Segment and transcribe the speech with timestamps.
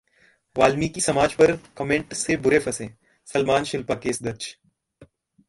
[0.57, 2.89] वाल्मीकि समाज पर कमेंट से बुरे फंसे
[3.27, 4.57] सलमान-शिल्पा, केस दर्ज